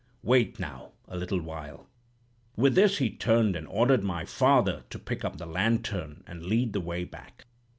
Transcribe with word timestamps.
Wait, 0.23 0.59
now, 0.59 0.93
a 1.07 1.15
little 1.15 1.39
while.' 1.39 1.87
"With 2.55 2.73
this 2.73 2.97
he 2.97 3.11
turned 3.11 3.55
and 3.55 3.67
ordered 3.67 4.01
my 4.03 4.25
father 4.25 4.83
to 4.89 4.97
pick 4.97 5.23
up 5.23 5.37
the 5.37 5.45
lantern, 5.45 6.23
and 6.25 6.43
lead 6.43 6.73
the 6.73 6.81
way 6.81 7.03
back. 7.03 7.45